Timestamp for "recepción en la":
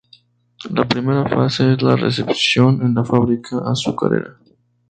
1.95-3.05